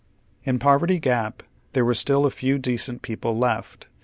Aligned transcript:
In 0.43 0.57
Poverty 0.57 0.97
Gap 0.97 1.43
there 1.73 1.85
were 1.85 1.93
still 1.93 2.25
a 2.25 2.31
few 2.31 2.57
decent 2.57 3.03
people 3.03 3.45
]ef 3.45 3.81
t. 3.81 3.87